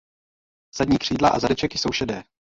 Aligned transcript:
Zadní 0.77 0.97
křídla 0.97 1.29
a 1.29 1.39
zadeček 1.39 1.73
jsou 1.75 1.91
šedé. 1.91 2.23